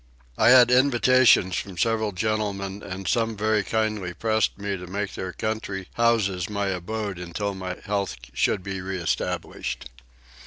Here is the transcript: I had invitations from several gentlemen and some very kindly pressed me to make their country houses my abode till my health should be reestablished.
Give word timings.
I 0.35 0.49
had 0.49 0.71
invitations 0.71 1.55
from 1.57 1.77
several 1.77 2.11
gentlemen 2.11 2.81
and 2.81 3.07
some 3.07 3.37
very 3.37 3.63
kindly 3.63 4.15
pressed 4.15 4.57
me 4.57 4.75
to 4.75 4.87
make 4.87 5.13
their 5.13 5.31
country 5.31 5.89
houses 5.93 6.49
my 6.49 6.69
abode 6.69 7.21
till 7.35 7.53
my 7.53 7.77
health 7.85 8.15
should 8.33 8.63
be 8.63 8.81
reestablished. 8.81 9.91